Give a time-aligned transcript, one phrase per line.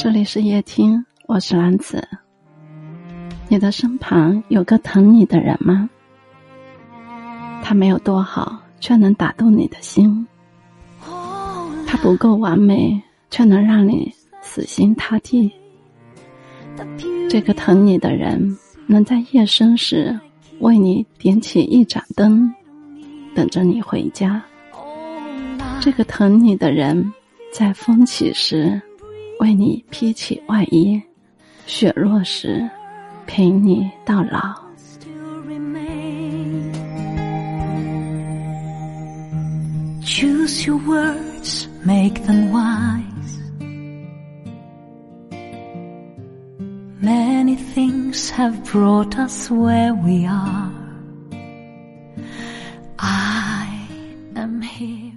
[0.00, 2.06] 这里是夜听，我是兰子。
[3.48, 5.90] 你的身旁有个疼你的人吗？
[7.64, 10.24] 他没有多好，却能打动你的心。
[11.84, 15.50] 他不够完美，却能让你死心塌地。
[17.28, 18.56] 这个疼你的人，
[18.86, 20.16] 能在夜深时
[20.60, 22.54] 为你点起一盏灯，
[23.34, 24.40] 等着你回家。
[25.80, 27.12] 这个疼你的人，
[27.52, 28.80] 在风起时
[29.48, 31.02] 为你披起外衣，
[31.64, 32.68] 雪落时
[33.26, 34.54] 陪你到老。
[40.02, 40.78] Choose your
[47.00, 50.70] anything have brought us where we are.
[52.98, 53.88] I
[54.34, 55.14] am here.